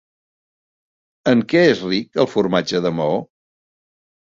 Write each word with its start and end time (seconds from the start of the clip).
En 1.33 1.43
què 1.53 1.61
és 1.75 1.85
ric 1.91 2.23
el 2.25 2.31
formatge 2.33 2.83
de 2.89 2.95
Maó? 3.03 3.23